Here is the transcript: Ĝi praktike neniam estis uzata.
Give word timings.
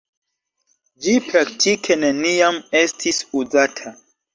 Ĝi 1.03 1.13
praktike 1.27 2.01
neniam 2.07 2.61
estis 2.85 3.25
uzata. 3.45 3.99